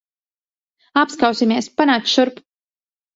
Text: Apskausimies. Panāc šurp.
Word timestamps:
Apskausimies. 1.01 1.67
Panāc 1.83 2.09
šurp. 2.15 2.41